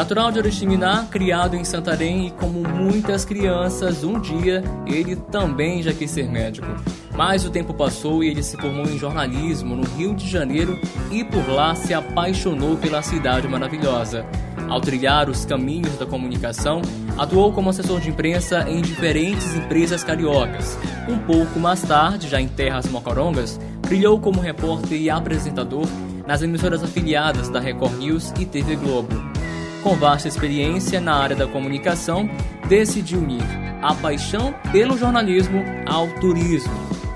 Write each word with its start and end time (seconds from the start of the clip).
Natural 0.00 0.32
de 0.32 0.38
Oriximiná, 0.38 1.06
criado 1.10 1.54
em 1.54 1.62
Santarém 1.62 2.28
e 2.28 2.30
como 2.30 2.66
muitas 2.66 3.22
crianças, 3.22 4.02
um 4.02 4.18
dia 4.18 4.64
ele 4.86 5.14
também 5.14 5.82
já 5.82 5.92
quis 5.92 6.10
ser 6.10 6.26
médico. 6.26 6.66
Mas 7.14 7.44
o 7.44 7.50
tempo 7.50 7.74
passou 7.74 8.24
e 8.24 8.28
ele 8.28 8.42
se 8.42 8.56
formou 8.56 8.86
em 8.86 8.96
jornalismo 8.96 9.76
no 9.76 9.84
Rio 9.84 10.14
de 10.14 10.26
Janeiro 10.26 10.80
e 11.10 11.22
por 11.22 11.46
lá 11.50 11.74
se 11.74 11.92
apaixonou 11.92 12.78
pela 12.78 13.02
cidade 13.02 13.46
maravilhosa. 13.46 14.24
Ao 14.70 14.80
trilhar 14.80 15.28
os 15.28 15.44
caminhos 15.44 15.98
da 15.98 16.06
comunicação, 16.06 16.80
atuou 17.18 17.52
como 17.52 17.68
assessor 17.68 18.00
de 18.00 18.08
imprensa 18.08 18.64
em 18.70 18.80
diferentes 18.80 19.54
empresas 19.54 20.02
cariocas. 20.02 20.78
Um 21.10 21.18
pouco 21.18 21.60
mais 21.60 21.82
tarde, 21.82 22.26
já 22.26 22.40
em 22.40 22.48
terras 22.48 22.88
mocorongas, 22.88 23.60
brilhou 23.82 24.18
como 24.18 24.40
repórter 24.40 24.98
e 24.98 25.10
apresentador 25.10 25.86
nas 26.26 26.40
emissoras 26.40 26.82
afiliadas 26.82 27.50
da 27.50 27.60
Record 27.60 27.98
News 27.98 28.32
e 28.40 28.46
TV 28.46 28.76
Globo. 28.76 29.39
Com 29.82 29.96
vasta 29.96 30.28
experiência 30.28 31.00
na 31.00 31.14
área 31.14 31.34
da 31.34 31.46
comunicação, 31.46 32.28
decidiu 32.68 33.20
unir 33.20 33.42
a 33.82 33.94
paixão 33.94 34.54
pelo 34.70 34.98
jornalismo 34.98 35.64
ao 35.86 36.06
turismo 36.20 36.72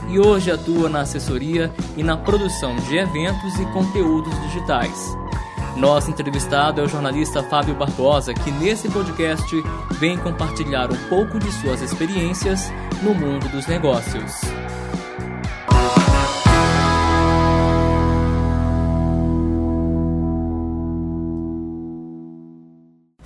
e 0.08 0.18
hoje 0.18 0.50
atua 0.50 0.88
na 0.88 1.00
assessoria 1.00 1.70
e 1.96 2.02
na 2.02 2.16
produção 2.16 2.76
de 2.76 2.96
eventos 2.96 3.58
e 3.58 3.66
conteúdos 3.66 4.38
digitais. 4.42 5.14
Nosso 5.76 6.10
entrevistado 6.10 6.80
é 6.80 6.84
o 6.84 6.88
jornalista 6.88 7.42
Fábio 7.42 7.74
Barbosa, 7.74 8.32
que 8.32 8.50
nesse 8.50 8.88
podcast 8.88 9.50
vem 9.98 10.16
compartilhar 10.16 10.90
um 10.90 11.08
pouco 11.08 11.38
de 11.38 11.50
suas 11.52 11.82
experiências 11.82 12.72
no 13.02 13.14
mundo 13.14 13.48
dos 13.48 13.66
negócios. 13.66 14.32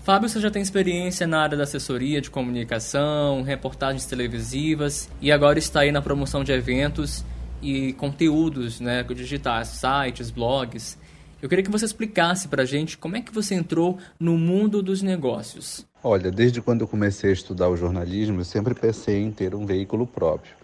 Fábio, 0.09 0.27
você 0.27 0.41
já 0.41 0.51
tem 0.51 0.63
experiência 0.63 1.27
na 1.27 1.43
área 1.43 1.55
da 1.55 1.65
assessoria 1.65 2.19
de 2.19 2.31
comunicação, 2.31 3.43
reportagens 3.43 4.07
televisivas 4.07 5.07
e 5.21 5.31
agora 5.31 5.59
está 5.59 5.81
aí 5.81 5.93
na 5.93 6.01
promoção 6.01 6.43
de 6.43 6.51
eventos 6.51 7.27
e 7.61 7.93
conteúdos 7.93 8.81
né, 8.81 9.03
digitais, 9.03 9.69
sites, 9.69 10.31
blogs. 10.31 10.97
Eu 11.43 11.49
queria 11.51 11.63
que 11.63 11.71
você 11.71 11.85
explicasse 11.85 12.49
para 12.49 12.63
a 12.63 12.65
gente 12.65 12.97
como 12.97 13.19
é 13.19 13.21
que 13.21 13.31
você 13.31 13.55
entrou 13.55 13.99
no 14.19 14.39
mundo 14.39 14.83
dos 14.83 15.03
negócios. 15.03 15.87
Olha, 16.03 16.31
desde 16.31 16.63
quando 16.63 16.81
eu 16.81 16.89
comecei 16.89 17.29
a 17.29 17.35
estudar 17.35 17.69
o 17.69 17.77
jornalismo, 17.77 18.41
eu 18.41 18.47
sempre 18.47 18.75
pensei 18.75 19.23
em 19.23 19.31
ter 19.31 19.55
um 19.55 19.67
veículo 19.67 20.07
próprio. 20.07 20.55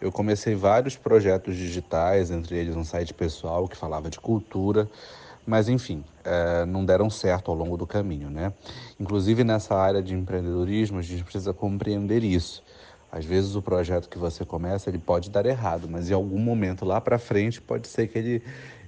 Eu 0.00 0.12
comecei 0.12 0.54
vários 0.54 0.94
projetos 0.94 1.56
digitais, 1.56 2.30
entre 2.30 2.56
eles 2.56 2.76
um 2.76 2.84
site 2.84 3.12
pessoal 3.12 3.66
que 3.66 3.76
falava 3.76 4.08
de 4.08 4.20
cultura, 4.20 4.88
mas 5.46 5.68
enfim, 5.68 6.04
é, 6.24 6.64
não 6.64 6.84
deram 6.84 7.10
certo 7.10 7.50
ao 7.50 7.56
longo 7.56 7.76
do 7.76 7.86
caminho, 7.86 8.30
né? 8.30 8.52
Inclusive 8.98 9.44
nessa 9.44 9.74
área 9.74 10.02
de 10.02 10.14
empreendedorismo, 10.14 10.98
a 10.98 11.02
gente 11.02 11.24
precisa 11.24 11.52
compreender 11.52 12.22
isso. 12.22 12.62
Às 13.10 13.24
vezes 13.24 13.54
o 13.54 13.60
projeto 13.60 14.08
que 14.08 14.16
você 14.16 14.44
começa 14.44 14.88
ele 14.88 14.98
pode 14.98 15.28
dar 15.28 15.44
errado, 15.44 15.86
mas 15.88 16.10
em 16.10 16.14
algum 16.14 16.38
momento 16.38 16.84
lá 16.84 17.00
para 17.00 17.18
frente 17.18 17.60
pode 17.60 17.86
ser 17.86 18.08
que 18.08 18.18
ele 18.18 18.42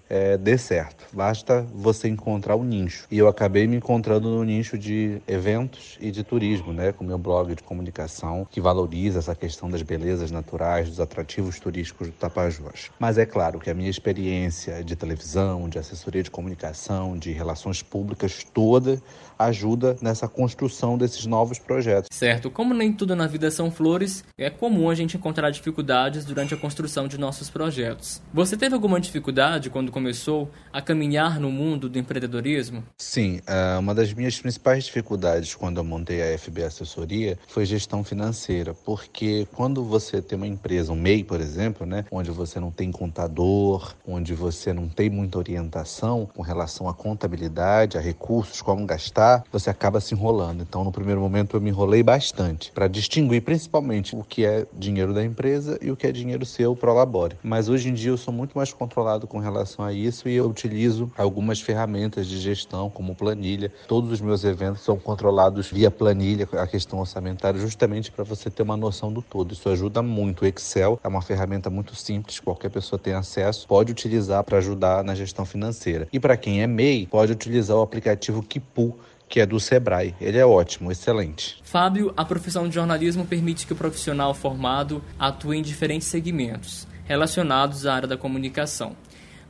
é, 0.08 0.36
dê 0.36 0.56
certo. 0.58 1.04
Basta 1.12 1.66
você 1.74 2.08
encontrar 2.08 2.56
o 2.56 2.60
um 2.60 2.64
nicho. 2.64 3.06
E 3.10 3.18
eu 3.18 3.28
acabei 3.28 3.66
me 3.66 3.76
encontrando 3.76 4.28
no 4.28 4.44
nicho 4.44 4.76
de 4.78 5.20
eventos 5.26 5.96
e 6.00 6.10
de 6.10 6.22
turismo, 6.22 6.72
né? 6.72 6.92
Com 6.92 7.04
meu 7.04 7.18
blog 7.18 7.54
de 7.54 7.62
comunicação, 7.62 8.46
que 8.50 8.60
valoriza 8.60 9.18
essa 9.18 9.34
questão 9.34 9.70
das 9.70 9.82
belezas 9.82 10.30
naturais, 10.30 10.88
dos 10.88 11.00
atrativos 11.00 11.58
turísticos 11.58 12.08
do 12.08 12.14
Tapajós. 12.14 12.90
Mas 12.98 13.18
é 13.18 13.26
claro 13.26 13.58
que 13.58 13.70
a 13.70 13.74
minha 13.74 13.90
experiência 13.90 14.82
de 14.84 14.96
televisão, 14.96 15.68
de 15.68 15.78
assessoria 15.78 16.22
de 16.22 16.30
comunicação, 16.30 17.16
de 17.18 17.32
relações 17.32 17.82
públicas 17.82 18.44
toda 18.52 19.00
ajuda 19.38 19.96
nessa 20.00 20.28
construção 20.28 20.96
desses 20.96 21.26
novos 21.26 21.58
projetos. 21.58 22.08
Certo. 22.12 22.50
Como 22.50 22.72
nem 22.72 22.92
tudo 22.92 23.16
na 23.16 23.26
vida 23.26 23.50
são 23.50 23.70
flores, 23.70 24.24
é 24.38 24.48
comum 24.48 24.88
a 24.88 24.94
gente 24.94 25.16
encontrar 25.16 25.50
dificuldades 25.50 26.24
durante 26.24 26.54
a 26.54 26.56
construção 26.56 27.08
de 27.08 27.18
nossos 27.18 27.50
projetos. 27.50 28.22
Você 28.32 28.56
teve 28.56 28.74
alguma 28.74 29.00
dificuldade 29.00 29.70
quando 29.70 29.90
começou 29.94 30.50
a 30.72 30.82
caminhar 30.82 31.38
no 31.38 31.52
mundo 31.52 31.88
do 31.88 31.96
empreendedorismo? 31.96 32.82
Sim, 32.98 33.40
é, 33.46 33.78
uma 33.78 33.94
das 33.94 34.12
minhas 34.12 34.36
principais 34.40 34.82
dificuldades 34.82 35.54
quando 35.54 35.76
eu 35.76 35.84
montei 35.84 36.20
a 36.20 36.36
FB 36.36 36.64
Assessoria 36.64 37.38
foi 37.46 37.64
gestão 37.64 38.02
financeira, 38.02 38.74
porque 38.74 39.46
quando 39.54 39.84
você 39.84 40.20
tem 40.20 40.36
uma 40.36 40.48
empresa, 40.48 40.92
um 40.92 40.96
MEI, 40.96 41.22
por 41.22 41.40
exemplo, 41.40 41.86
né, 41.86 42.04
onde 42.10 42.32
você 42.32 42.58
não 42.58 42.72
tem 42.72 42.90
contador, 42.90 43.94
onde 44.04 44.34
você 44.34 44.72
não 44.72 44.88
tem 44.88 45.08
muita 45.08 45.38
orientação 45.38 46.28
com 46.34 46.42
relação 46.42 46.88
à 46.88 46.92
contabilidade, 46.92 47.96
a 47.96 48.00
recursos, 48.00 48.60
como 48.60 48.84
gastar, 48.84 49.44
você 49.52 49.70
acaba 49.70 50.00
se 50.00 50.12
enrolando. 50.12 50.62
Então, 50.62 50.82
no 50.82 50.90
primeiro 50.90 51.20
momento, 51.20 51.56
eu 51.56 51.60
me 51.60 51.70
enrolei 51.70 52.02
bastante 52.02 52.72
para 52.72 52.88
distinguir 52.88 53.42
principalmente 53.42 54.16
o 54.16 54.24
que 54.24 54.44
é 54.44 54.66
dinheiro 54.72 55.14
da 55.14 55.24
empresa 55.24 55.78
e 55.80 55.92
o 55.92 55.96
que 55.96 56.08
é 56.08 56.10
dinheiro 56.10 56.44
seu 56.44 56.74
pro 56.74 56.92
labore. 56.92 57.36
Mas 57.44 57.68
hoje 57.68 57.88
em 57.88 57.94
dia 57.94 58.10
eu 58.10 58.16
sou 58.16 58.34
muito 58.34 58.58
mais 58.58 58.72
controlado 58.72 59.28
com 59.28 59.38
relação 59.38 59.83
a 59.84 59.92
isso 59.92 60.28
e 60.28 60.34
eu 60.34 60.48
utilizo 60.48 61.10
algumas 61.16 61.60
ferramentas 61.60 62.26
de 62.26 62.38
gestão, 62.38 62.90
como 62.90 63.14
planilha. 63.14 63.72
Todos 63.86 64.10
os 64.10 64.20
meus 64.20 64.44
eventos 64.44 64.82
são 64.82 64.98
controlados 64.98 65.70
via 65.70 65.90
planilha, 65.90 66.48
a 66.52 66.66
questão 66.66 66.98
orçamentária, 66.98 67.60
justamente 67.60 68.10
para 68.10 68.24
você 68.24 68.50
ter 68.50 68.62
uma 68.62 68.76
noção 68.76 69.12
do 69.12 69.22
todo. 69.22 69.52
Isso 69.52 69.68
ajuda 69.68 70.02
muito. 70.02 70.42
O 70.42 70.46
Excel 70.46 70.98
é 71.02 71.08
uma 71.08 71.22
ferramenta 71.22 71.70
muito 71.70 71.94
simples, 71.94 72.40
qualquer 72.40 72.70
pessoa 72.70 72.98
tem 72.98 73.14
acesso, 73.14 73.66
pode 73.68 73.92
utilizar 73.92 74.42
para 74.44 74.58
ajudar 74.58 75.04
na 75.04 75.14
gestão 75.14 75.44
financeira. 75.44 76.08
E 76.12 76.18
para 76.18 76.36
quem 76.36 76.62
é 76.62 76.66
MEI, 76.66 77.06
pode 77.06 77.32
utilizar 77.32 77.76
o 77.76 77.82
aplicativo 77.82 78.42
Kipu 78.42 78.96
que 79.28 79.40
é 79.40 79.46
do 79.46 79.58
Sebrae. 79.58 80.14
Ele 80.20 80.38
é 80.38 80.46
ótimo, 80.46 80.92
excelente. 80.92 81.58
Fábio, 81.64 82.12
a 82.16 82.24
profissão 82.24 82.68
de 82.68 82.74
jornalismo 82.74 83.26
permite 83.26 83.66
que 83.66 83.72
o 83.72 83.76
profissional 83.76 84.34
formado 84.34 85.02
atue 85.18 85.56
em 85.56 85.62
diferentes 85.62 86.06
segmentos 86.06 86.86
relacionados 87.04 87.86
à 87.86 87.94
área 87.94 88.08
da 88.08 88.16
comunicação. 88.16 88.96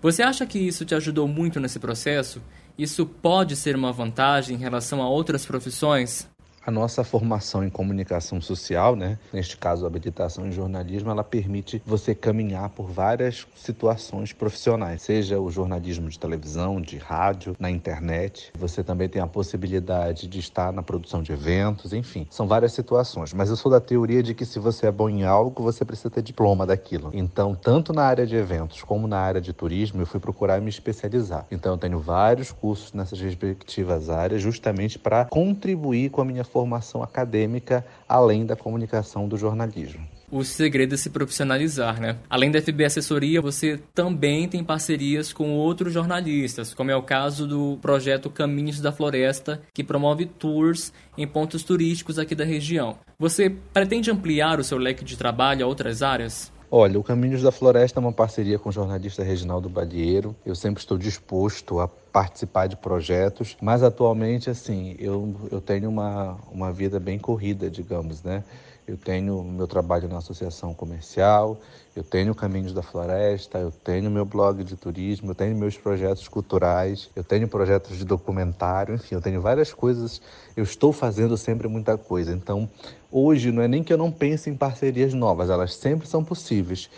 Você 0.05 0.23
acha 0.23 0.45
que 0.45 0.59
isso 0.59 0.85
te 0.85 0.95
ajudou 0.95 1.27
muito 1.27 1.59
nesse 1.59 1.79
processo? 1.79 2.43
Isso 2.77 3.07
pode 3.07 3.57
ser 3.57 3.75
uma 3.75 3.91
vantagem 3.91 4.55
em 4.55 4.61
relação 4.61 5.01
a 5.01 5.09
outras 5.09 5.47
profissões? 5.47 6.29
A 6.67 6.71
nossa 6.71 7.05
formação 7.05 7.63
em 7.63 7.69
comunicação 7.69 8.41
social, 8.41 8.97
né, 8.97 9.19
neste 9.31 9.55
caso 9.55 9.85
habilitação 9.85 10.47
em 10.47 10.51
jornalismo, 10.53 11.11
ela 11.11 11.23
permite 11.23 11.83
você 11.85 12.15
caminhar 12.15 12.71
por 12.71 12.91
várias 12.91 13.47
situações 13.55 14.33
profissionais, 14.33 15.03
seja 15.03 15.39
o 15.39 15.51
jornalismo 15.51 16.09
de 16.09 16.19
televisão, 16.19 16.81
de 16.81 16.97
rádio, 16.97 17.55
na 17.59 17.71
internet. 17.71 18.51
Você 18.59 18.83
também 18.83 19.11
tem 19.11 19.21
a 19.21 19.27
possibilidade 19.27 20.27
de 20.27 20.39
estar 20.39 20.73
na 20.73 20.83
produção 20.83 21.23
de 21.23 21.33
eventos, 21.33 21.93
enfim, 21.93 22.27
são 22.31 22.47
várias 22.47 22.73
situações. 22.73 23.35
Mas 23.35 23.51
eu 23.51 23.57
sou 23.57 23.71
da 23.71 23.79
teoria 23.79 24.23
de 24.23 24.33
que 24.33 24.47
se 24.47 24.59
você 24.59 24.87
é 24.87 24.91
bom 24.91 25.11
em 25.11 25.23
algo, 25.23 25.63
você 25.63 25.85
precisa 25.85 26.09
ter 26.09 26.23
diploma 26.23 26.65
daquilo. 26.65 27.11
Então, 27.13 27.55
tanto 27.55 27.93
na 27.93 28.05
área 28.05 28.27
de 28.27 28.37
eventos 28.37 28.83
como 28.83 29.07
na 29.07 29.19
área 29.19 29.41
de 29.41 29.53
turismo, 29.53 30.01
eu 30.01 30.07
fui 30.07 30.19
procurar 30.19 30.63
me 30.63 30.71
especializar. 30.71 31.47
Então, 31.51 31.73
eu 31.73 31.79
tenho 31.79 31.99
vários 31.99 32.51
cursos 32.53 32.95
nessas 32.95 33.21
respectivas 33.21 34.09
áreas, 34.09 34.41
justamente 34.41 34.99
para 34.99 35.27
contribuir 35.27 36.09
com 36.09 36.23
a 36.23 36.25
minha 36.25 36.54
formação 36.55 37.03
acadêmica 37.03 37.85
além 38.09 38.47
da 38.47 38.55
comunicação 38.55 39.27
do 39.27 39.37
jornalismo. 39.37 40.07
O 40.31 40.45
segredo 40.45 40.95
é 40.95 40.97
se 40.97 41.11
profissionalizar, 41.11 42.01
né? 42.01 42.17
Além 42.31 42.51
da 42.51 42.61
FB 42.61 42.85
Assessoria, 42.85 43.43
você 43.43 43.79
também 43.93 44.49
tem 44.49 44.63
parcerias 44.65 45.33
com 45.33 45.51
outros 45.51 45.93
jornalistas, 45.93 46.73
como 46.73 46.93
é 46.93 46.97
o 46.97 47.03
caso 47.03 47.47
do 47.47 47.77
projeto 47.83 48.31
Caminhos 48.31 48.81
da 48.81 48.93
Floresta, 48.93 49.61
que 49.73 49.85
promove 49.85 50.27
tours 50.27 50.93
em 51.19 51.27
pontos 51.27 51.63
turísticos 51.63 52.19
aqui 52.19 52.35
da 52.35 52.45
região. 52.45 52.99
Você 53.19 53.51
pretende 53.51 54.11
ampliar 54.11 54.59
o 54.59 54.65
seu 54.65 54.79
leque 54.79 55.05
de 55.05 55.17
trabalho 55.17 55.65
a 55.65 55.69
outras 55.69 56.03
áreas? 56.03 56.53
Olha, 56.77 56.99
o 56.99 57.05
Caminhos 57.05 57.41
da 57.41 57.53
Floresta 57.53 58.01
é 58.01 58.03
uma 58.03 58.13
parceria 58.13 58.59
com 58.59 58.69
o 58.69 58.73
jornalista 58.73 59.23
Reginaldo 59.23 59.69
Balieiro. 59.69 60.35
Eu 60.45 60.57
sempre 60.57 60.81
estou 60.81 60.99
disposto 60.99 61.79
a 61.79 61.87
participar 61.87 62.67
de 62.67 62.75
projetos, 62.77 63.57
mas 63.63 63.81
atualmente, 63.81 64.51
assim, 64.51 64.97
eu, 64.99 65.37
eu 65.53 65.61
tenho 65.61 65.89
uma, 65.89 66.37
uma 66.51 66.73
vida 66.73 66.99
bem 66.99 67.17
corrida, 67.17 67.71
digamos, 67.71 68.25
né? 68.25 68.43
Eu 68.87 68.99
tenho 68.99 69.43
meu 69.43 69.67
trabalho 69.67 70.09
na 70.09 70.19
associação 70.19 70.75
comercial, 70.75 71.59
eu 71.97 72.03
tenho 72.03 72.35
Caminhos 72.35 72.75
da 72.75 72.83
Floresta, 72.83 73.57
eu 73.59 73.71
tenho 73.71 74.11
meu 74.11 74.27
blog 74.27 74.63
de 74.63 74.77
turismo, 74.77 75.31
eu 75.31 75.35
tenho 75.35 75.57
meus 75.57 75.79
projetos 75.79 76.29
culturais, 76.29 77.09
eu 77.17 77.25
tenho 77.25 77.49
projetos 77.49 77.97
de 77.97 78.05
documentário, 78.05 78.95
enfim, 78.95 79.15
eu 79.15 79.23
tenho 79.23 79.41
várias 79.41 79.73
coisas. 79.73 80.21
Eu 80.55 80.65
estou 80.65 80.93
fazendo 80.93 81.35
sempre 81.39 81.67
muita 81.67 81.97
coisa. 81.97 82.33
Então, 82.33 82.69
hoje 83.11 83.51
não 83.51 83.63
é 83.63 83.69
nem 83.69 83.83
que 83.83 83.93
eu 83.93 83.97
não 83.97 84.11
pense 84.11 84.51
em 84.51 84.57
parcerias 84.57 85.15
novas, 85.15 85.49
elas 85.49 85.75
sempre 85.75 86.07
são 86.07 86.23
possíveis, 86.23 86.91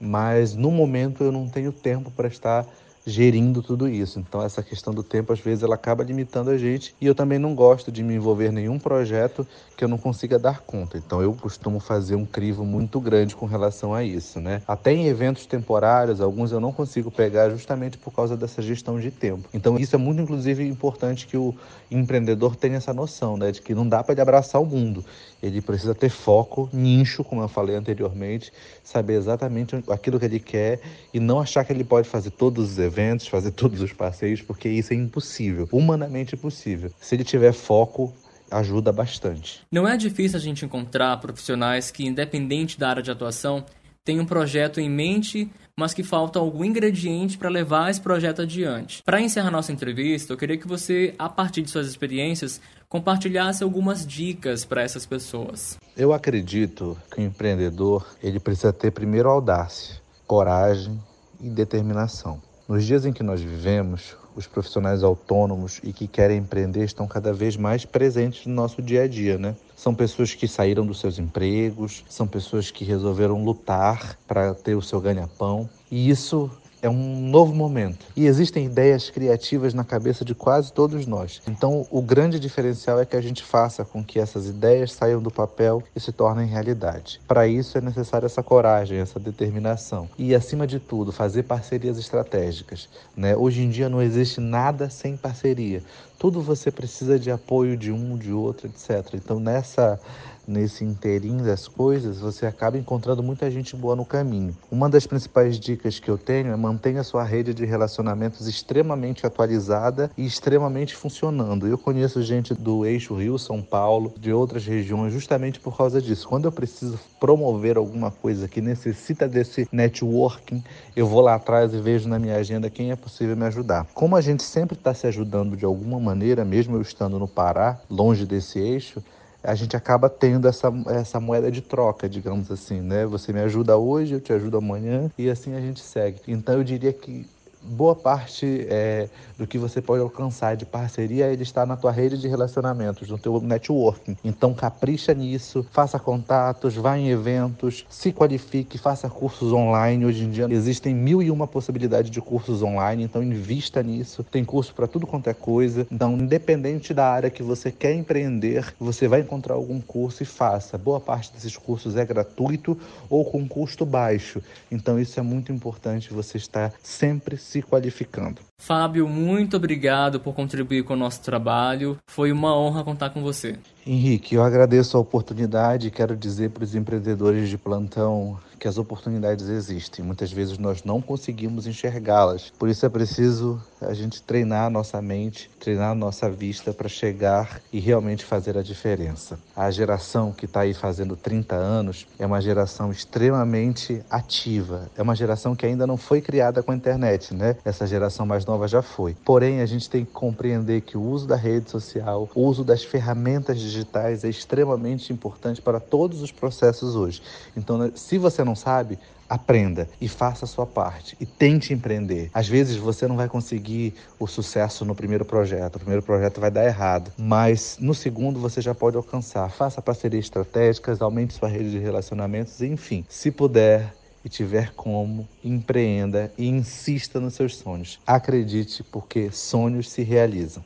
mas 0.00 0.54
no 0.54 0.70
momento 0.70 1.22
eu 1.22 1.30
não 1.30 1.46
tenho 1.46 1.72
tempo 1.72 2.10
para 2.10 2.28
estar 2.28 2.64
gerindo 3.06 3.62
tudo 3.62 3.88
isso. 3.88 4.18
Então 4.18 4.42
essa 4.42 4.62
questão 4.62 4.92
do 4.94 5.02
tempo 5.02 5.32
às 5.32 5.40
vezes 5.40 5.62
ela 5.62 5.74
acaba 5.74 6.02
limitando 6.02 6.50
a 6.50 6.56
gente 6.56 6.94
e 7.00 7.06
eu 7.06 7.14
também 7.14 7.38
não 7.38 7.54
gosto 7.54 7.92
de 7.92 8.02
me 8.02 8.14
envolver 8.14 8.48
em 8.48 8.52
nenhum 8.52 8.78
projeto 8.78 9.46
que 9.76 9.84
eu 9.84 9.88
não 9.88 9.98
consiga 9.98 10.38
dar 10.38 10.60
conta. 10.60 10.96
Então 10.96 11.20
eu 11.20 11.32
costumo 11.34 11.80
fazer 11.80 12.14
um 12.14 12.24
crivo 12.24 12.64
muito 12.64 13.00
grande 13.00 13.34
com 13.34 13.46
relação 13.46 13.92
a 13.92 14.02
isso, 14.02 14.40
né? 14.40 14.62
Até 14.66 14.92
em 14.92 15.06
eventos 15.06 15.46
temporários, 15.46 16.20
alguns 16.20 16.52
eu 16.52 16.60
não 16.60 16.72
consigo 16.72 17.10
pegar 17.10 17.50
justamente 17.50 17.98
por 17.98 18.12
causa 18.12 18.36
dessa 18.36 18.62
gestão 18.62 18.98
de 18.98 19.10
tempo. 19.10 19.48
Então 19.52 19.78
isso 19.78 19.94
é 19.94 19.98
muito 19.98 20.22
inclusive 20.22 20.66
importante 20.66 21.26
que 21.26 21.36
o 21.36 21.54
empreendedor 21.90 22.56
tenha 22.56 22.76
essa 22.76 22.94
noção, 22.94 23.36
né, 23.36 23.52
de 23.52 23.60
que 23.60 23.74
não 23.74 23.88
dá 23.88 24.02
para 24.02 24.12
ele 24.12 24.20
abraçar 24.20 24.60
o 24.60 24.66
mundo. 24.66 25.04
Ele 25.44 25.60
precisa 25.60 25.94
ter 25.94 26.08
foco, 26.08 26.70
nicho, 26.72 27.22
como 27.22 27.42
eu 27.42 27.48
falei 27.48 27.76
anteriormente, 27.76 28.50
saber 28.82 29.12
exatamente 29.12 29.76
aquilo 29.90 30.18
que 30.18 30.24
ele 30.24 30.40
quer 30.40 30.80
e 31.12 31.20
não 31.20 31.38
achar 31.38 31.62
que 31.66 31.70
ele 31.70 31.84
pode 31.84 32.08
fazer 32.08 32.30
todos 32.30 32.72
os 32.72 32.78
eventos, 32.78 33.26
fazer 33.26 33.50
todos 33.50 33.82
os 33.82 33.92
passeios, 33.92 34.40
porque 34.40 34.70
isso 34.70 34.94
é 34.94 34.96
impossível, 34.96 35.68
humanamente 35.70 36.34
impossível. 36.34 36.90
Se 36.98 37.14
ele 37.14 37.24
tiver 37.24 37.52
foco, 37.52 38.10
ajuda 38.50 38.90
bastante. 38.90 39.60
Não 39.70 39.86
é 39.86 39.98
difícil 39.98 40.38
a 40.38 40.40
gente 40.40 40.64
encontrar 40.64 41.14
profissionais 41.18 41.90
que, 41.90 42.06
independente 42.06 42.78
da 42.78 42.88
área 42.88 43.02
de 43.02 43.10
atuação, 43.10 43.66
têm 44.04 44.20
um 44.20 44.26
projeto 44.26 44.80
em 44.80 44.88
mente, 44.88 45.50
mas 45.76 45.94
que 45.94 46.02
falta 46.02 46.38
algum 46.38 46.64
ingrediente 46.64 47.38
para 47.38 47.48
levar 47.48 47.90
esse 47.90 48.00
projeto 48.00 48.42
adiante. 48.42 49.02
Para 49.02 49.20
encerrar 49.20 49.50
nossa 49.50 49.72
entrevista, 49.72 50.32
eu 50.32 50.36
queria 50.36 50.58
que 50.58 50.68
você, 50.68 51.14
a 51.18 51.28
partir 51.28 51.62
de 51.62 51.70
suas 51.70 51.88
experiências, 51.88 52.60
compartilhasse 52.88 53.64
algumas 53.64 54.06
dicas 54.06 54.64
para 54.64 54.82
essas 54.82 55.06
pessoas. 55.06 55.78
Eu 55.96 56.12
acredito 56.12 56.96
que 57.10 57.20
o 57.20 57.24
empreendedor 57.24 58.06
ele 58.22 58.38
precisa 58.38 58.72
ter 58.72 58.90
primeiro 58.90 59.28
audácia, 59.28 59.96
coragem 60.26 61.00
e 61.40 61.48
determinação. 61.48 62.40
Nos 62.68 62.84
dias 62.84 63.04
em 63.04 63.12
que 63.12 63.22
nós 63.22 63.40
vivemos, 63.40 64.16
os 64.36 64.46
profissionais 64.46 65.02
autônomos 65.02 65.80
e 65.82 65.92
que 65.92 66.06
querem 66.06 66.38
empreender 66.38 66.84
estão 66.84 67.06
cada 67.06 67.32
vez 67.32 67.56
mais 67.56 67.84
presentes 67.84 68.46
no 68.46 68.54
nosso 68.54 68.82
dia 68.82 69.02
a 69.02 69.08
dia, 69.08 69.38
né? 69.38 69.54
São 69.76 69.94
pessoas 69.94 70.34
que 70.34 70.48
saíram 70.48 70.86
dos 70.86 71.00
seus 71.00 71.18
empregos, 71.18 72.04
são 72.08 72.26
pessoas 72.26 72.70
que 72.70 72.84
resolveram 72.84 73.44
lutar 73.44 74.18
para 74.26 74.54
ter 74.54 74.74
o 74.74 74.82
seu 74.82 75.00
ganha-pão. 75.00 75.68
E 75.90 76.08
isso 76.08 76.50
é 76.84 76.90
um 76.90 77.28
novo 77.30 77.54
momento 77.54 78.04
e 78.14 78.26
existem 78.26 78.66
ideias 78.66 79.08
criativas 79.08 79.72
na 79.72 79.84
cabeça 79.84 80.22
de 80.22 80.34
quase 80.34 80.70
todos 80.70 81.06
nós. 81.06 81.40
Então, 81.48 81.86
o 81.90 82.02
grande 82.02 82.38
diferencial 82.38 83.00
é 83.00 83.06
que 83.06 83.16
a 83.16 83.22
gente 83.22 83.42
faça 83.42 83.84
com 83.86 84.04
que 84.04 84.20
essas 84.20 84.46
ideias 84.46 84.92
saiam 84.92 85.22
do 85.22 85.30
papel 85.30 85.82
e 85.96 86.00
se 86.00 86.12
tornem 86.12 86.46
realidade. 86.46 87.22
Para 87.26 87.46
isso 87.48 87.78
é 87.78 87.80
necessária 87.80 88.26
essa 88.26 88.42
coragem, 88.42 88.98
essa 88.98 89.18
determinação 89.18 90.10
e, 90.18 90.34
acima 90.34 90.66
de 90.66 90.78
tudo, 90.78 91.10
fazer 91.10 91.44
parcerias 91.44 91.98
estratégicas. 91.98 92.86
Né? 93.16 93.34
Hoje 93.34 93.62
em 93.62 93.70
dia 93.70 93.88
não 93.88 94.02
existe 94.02 94.38
nada 94.38 94.90
sem 94.90 95.16
parceria. 95.16 95.82
Tudo 96.18 96.42
você 96.42 96.70
precisa 96.70 97.18
de 97.18 97.30
apoio 97.30 97.78
de 97.78 97.90
um, 97.90 98.16
de 98.16 98.30
outro, 98.30 98.66
etc. 98.66 99.14
Então, 99.14 99.40
nessa 99.40 99.98
nesse 100.46 100.84
inteirinho 100.84 101.44
das 101.44 101.66
coisas, 101.68 102.18
você 102.18 102.46
acaba 102.46 102.78
encontrando 102.78 103.22
muita 103.22 103.50
gente 103.50 103.76
boa 103.76 103.96
no 103.96 104.04
caminho. 104.04 104.56
Uma 104.70 104.88
das 104.88 105.06
principais 105.06 105.58
dicas 105.58 105.98
que 105.98 106.10
eu 106.10 106.18
tenho 106.18 106.52
é 106.52 106.56
mantenha 106.56 107.02
sua 107.02 107.24
rede 107.24 107.54
de 107.54 107.64
relacionamentos 107.64 108.46
extremamente 108.46 109.26
atualizada 109.26 110.10
e 110.16 110.24
extremamente 110.24 110.94
funcionando. 110.94 111.66
Eu 111.66 111.78
conheço 111.78 112.22
gente 112.22 112.54
do 112.54 112.84
eixo 112.86 113.14
Rio, 113.14 113.38
São 113.38 113.62
Paulo, 113.62 114.12
de 114.18 114.32
outras 114.32 114.64
regiões, 114.66 115.12
justamente 115.12 115.60
por 115.60 115.76
causa 115.76 116.00
disso. 116.00 116.28
Quando 116.28 116.46
eu 116.46 116.52
preciso 116.52 116.98
promover 117.18 117.76
alguma 117.76 118.10
coisa 118.10 118.48
que 118.48 118.60
necessita 118.60 119.28
desse 119.28 119.68
networking, 119.72 120.62
eu 120.94 121.06
vou 121.06 121.20
lá 121.20 121.34
atrás 121.34 121.72
e 121.72 121.80
vejo 121.80 122.08
na 122.08 122.18
minha 122.18 122.36
agenda 122.36 122.70
quem 122.70 122.90
é 122.90 122.96
possível 122.96 123.36
me 123.36 123.44
ajudar. 123.44 123.86
Como 123.94 124.16
a 124.16 124.20
gente 124.20 124.42
sempre 124.42 124.76
está 124.76 124.94
se 124.94 125.06
ajudando 125.06 125.56
de 125.56 125.64
alguma 125.64 125.98
maneira, 125.98 126.44
mesmo 126.44 126.76
eu 126.76 126.82
estando 126.82 127.18
no 127.18 127.28
Pará, 127.28 127.80
longe 127.90 128.26
desse 128.26 128.58
eixo, 128.58 129.02
a 129.44 129.54
gente 129.54 129.76
acaba 129.76 130.08
tendo 130.08 130.48
essa, 130.48 130.72
essa 130.88 131.20
moeda 131.20 131.50
de 131.50 131.60
troca, 131.60 132.08
digamos 132.08 132.50
assim, 132.50 132.80
né? 132.80 133.04
Você 133.06 133.32
me 133.32 133.40
ajuda 133.40 133.76
hoje, 133.76 134.14
eu 134.14 134.20
te 134.20 134.32
ajudo 134.32 134.56
amanhã 134.56 135.10
e 135.18 135.28
assim 135.28 135.54
a 135.54 135.60
gente 135.60 135.80
segue. 135.80 136.20
Então 136.26 136.54
eu 136.54 136.64
diria 136.64 136.92
que 136.92 137.26
boa 137.64 137.94
parte 137.94 138.66
é, 138.68 139.08
do 139.38 139.46
que 139.46 139.58
você 139.58 139.80
pode 139.80 140.02
alcançar 140.02 140.56
de 140.56 140.64
parceria 140.64 141.26
ele 141.26 141.42
está 141.42 141.64
na 141.66 141.76
tua 141.76 141.90
rede 141.90 142.18
de 142.18 142.28
relacionamentos, 142.28 143.08
no 143.08 143.18
teu 143.18 143.40
networking. 143.40 144.16
Então 144.24 144.54
capricha 144.54 145.14
nisso, 145.14 145.66
faça 145.70 145.98
contatos, 145.98 146.74
vá 146.74 146.98
em 146.98 147.08
eventos, 147.08 147.84
se 147.88 148.12
qualifique, 148.12 148.78
faça 148.78 149.08
cursos 149.08 149.52
online. 149.52 150.06
Hoje 150.06 150.24
em 150.24 150.30
dia 150.30 150.46
existem 150.50 150.94
mil 150.94 151.22
e 151.22 151.30
uma 151.30 151.46
possibilidades 151.46 152.10
de 152.10 152.20
cursos 152.20 152.62
online, 152.62 153.04
então 153.04 153.22
invista 153.22 153.82
nisso. 153.82 154.22
Tem 154.24 154.44
curso 154.44 154.74
para 154.74 154.86
tudo 154.86 155.06
quanto 155.06 155.28
é 155.28 155.34
coisa. 155.34 155.86
Então, 155.90 156.14
independente 156.14 156.92
da 156.92 157.08
área 157.08 157.30
que 157.30 157.42
você 157.42 157.70
quer 157.70 157.94
empreender, 157.94 158.74
você 158.78 159.08
vai 159.08 159.20
encontrar 159.20 159.54
algum 159.54 159.80
curso 159.80 160.22
e 160.22 160.26
faça. 160.26 160.76
Boa 160.76 161.00
parte 161.00 161.32
desses 161.32 161.56
cursos 161.56 161.96
é 161.96 162.04
gratuito 162.04 162.78
ou 163.08 163.24
com 163.24 163.46
custo 163.46 163.84
baixo. 163.84 164.42
Então 164.70 164.98
isso 164.98 165.18
é 165.18 165.22
muito 165.22 165.52
importante 165.52 166.12
você 166.12 166.36
estar 166.36 166.72
sempre 166.82 167.36
se 167.36 167.53
qualificando. 167.62 168.40
Fábio, 168.64 169.06
muito 169.06 169.58
obrigado 169.58 170.18
por 170.18 170.34
contribuir 170.34 170.84
com 170.84 170.94
o 170.94 170.96
nosso 170.96 171.20
trabalho. 171.20 171.98
Foi 172.06 172.32
uma 172.32 172.56
honra 172.56 172.82
contar 172.82 173.10
com 173.10 173.20
você. 173.20 173.58
Henrique, 173.86 174.34
eu 174.34 174.42
agradeço 174.42 174.96
a 174.96 175.00
oportunidade 175.00 175.88
e 175.88 175.90
quero 175.90 176.16
dizer 176.16 176.48
para 176.48 176.64
os 176.64 176.74
empreendedores 176.74 177.50
de 177.50 177.58
plantão 177.58 178.38
que 178.64 178.68
as 178.68 178.78
oportunidades 178.78 179.46
existem. 179.46 180.02
Muitas 180.02 180.32
vezes 180.32 180.56
nós 180.56 180.84
não 180.84 180.98
conseguimos 181.02 181.66
enxergá-las. 181.66 182.50
Por 182.58 182.70
isso 182.70 182.86
é 182.86 182.88
preciso 182.88 183.62
a 183.78 183.92
gente 183.92 184.22
treinar 184.22 184.64
a 184.64 184.70
nossa 184.70 185.02
mente, 185.02 185.50
treinar 185.60 185.90
a 185.90 185.94
nossa 185.94 186.30
vista 186.30 186.72
para 186.72 186.88
chegar 186.88 187.60
e 187.70 187.78
realmente 187.78 188.24
fazer 188.24 188.56
a 188.56 188.62
diferença. 188.62 189.38
A 189.54 189.70
geração 189.70 190.32
que 190.32 190.46
está 190.46 190.60
aí 190.60 190.72
fazendo 190.72 191.14
30 191.14 191.54
anos 191.54 192.06
é 192.18 192.24
uma 192.24 192.40
geração 192.40 192.90
extremamente 192.90 194.02
ativa. 194.08 194.88
É 194.96 195.02
uma 195.02 195.14
geração 195.14 195.54
que 195.54 195.66
ainda 195.66 195.86
não 195.86 195.98
foi 195.98 196.22
criada 196.22 196.62
com 196.62 196.72
a 196.72 196.74
internet, 196.74 197.34
né? 197.34 197.56
Essa 197.66 197.86
geração 197.86 198.24
mais 198.24 198.46
nova 198.46 198.53
já 198.68 198.82
foi. 198.82 199.14
Porém, 199.24 199.60
a 199.60 199.66
gente 199.66 199.88
tem 199.88 200.04
que 200.04 200.12
compreender 200.12 200.80
que 200.80 200.96
o 200.96 201.02
uso 201.02 201.26
da 201.26 201.36
rede 201.36 201.70
social, 201.70 202.28
o 202.34 202.42
uso 202.42 202.64
das 202.64 202.82
ferramentas 202.84 203.60
digitais 203.60 204.24
é 204.24 204.28
extremamente 204.28 205.12
importante 205.12 205.60
para 205.60 205.80
todos 205.80 206.22
os 206.22 206.32
processos 206.32 206.96
hoje. 206.96 207.22
Então, 207.56 207.78
né, 207.78 207.92
se 207.94 208.18
você 208.18 208.42
não 208.44 208.54
sabe, 208.54 208.98
aprenda 209.28 209.88
e 210.00 210.08
faça 210.08 210.44
a 210.44 210.48
sua 210.48 210.66
parte 210.66 211.16
e 211.20 211.26
tente 211.26 211.72
empreender. 211.72 212.30
Às 212.32 212.48
vezes 212.48 212.76
você 212.76 213.06
não 213.06 213.16
vai 213.16 213.28
conseguir 213.28 213.94
o 214.18 214.26
sucesso 214.26 214.84
no 214.84 214.94
primeiro 214.94 215.24
projeto, 215.24 215.76
o 215.76 215.78
primeiro 215.78 216.02
projeto 216.02 216.40
vai 216.40 216.50
dar 216.50 216.64
errado, 216.64 217.12
mas 217.16 217.76
no 217.80 217.94
segundo 217.94 218.38
você 218.38 218.60
já 218.60 218.74
pode 218.74 218.96
alcançar. 218.96 219.50
Faça 219.50 219.82
parcerias 219.82 220.24
estratégicas, 220.24 221.00
aumente 221.00 221.34
sua 221.34 221.48
rede 221.48 221.70
de 221.70 221.78
relacionamentos, 221.78 222.60
enfim, 222.62 223.04
se 223.08 223.30
puder 223.30 223.94
e 224.24 224.28
tiver 224.28 224.72
como, 224.74 225.28
empreenda 225.44 226.32
e 226.38 226.46
insista 226.48 227.20
nos 227.20 227.34
seus 227.34 227.56
sonhos. 227.56 228.00
Acredite, 228.06 228.82
porque 228.82 229.30
sonhos 229.30 229.90
se 229.90 230.02
realizam. 230.02 230.64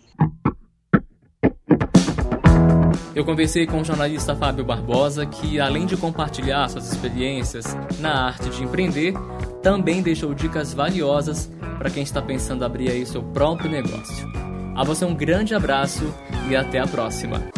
Eu 3.14 3.24
conversei 3.24 3.66
com 3.66 3.80
o 3.80 3.84
jornalista 3.84 4.36
Fábio 4.36 4.64
Barbosa, 4.64 5.26
que 5.26 5.58
além 5.58 5.86
de 5.86 5.96
compartilhar 5.96 6.68
suas 6.68 6.92
experiências 6.92 7.64
na 7.98 8.26
arte 8.26 8.48
de 8.48 8.62
empreender, 8.62 9.12
também 9.60 10.02
deixou 10.02 10.32
dicas 10.32 10.72
valiosas 10.72 11.50
para 11.78 11.90
quem 11.90 12.04
está 12.04 12.22
pensando 12.22 12.64
abrir 12.64 12.90
aí 12.90 13.04
seu 13.04 13.22
próprio 13.22 13.68
negócio. 13.68 14.28
A 14.76 14.84
você 14.84 15.04
um 15.04 15.16
grande 15.16 15.52
abraço 15.52 16.14
e 16.48 16.54
até 16.54 16.78
a 16.78 16.86
próxima. 16.86 17.57